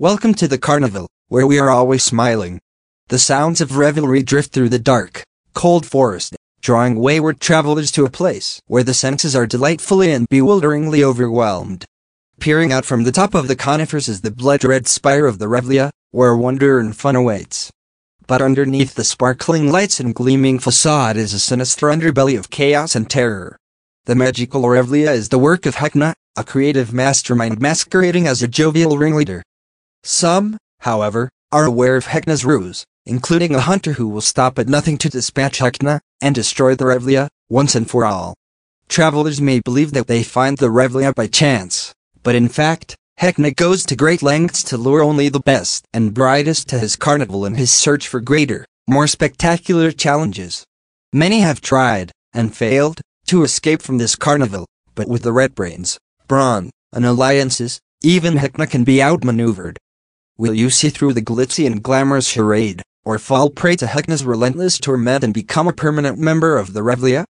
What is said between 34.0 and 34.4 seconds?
will